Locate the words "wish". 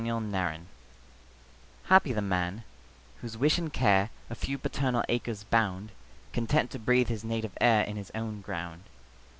3.37-3.59